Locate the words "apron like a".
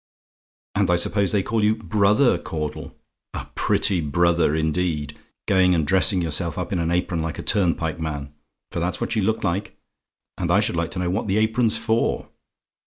6.89-7.43